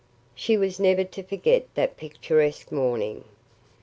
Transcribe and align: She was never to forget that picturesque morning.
She 0.33 0.57
was 0.57 0.79
never 0.79 1.03
to 1.03 1.21
forget 1.21 1.67
that 1.75 1.95
picturesque 1.95 2.71
morning. 2.71 3.23